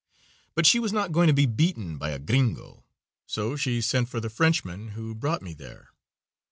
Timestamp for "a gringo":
2.09-2.83